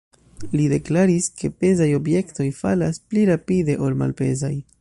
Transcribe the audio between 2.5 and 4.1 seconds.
falas pli rapide ol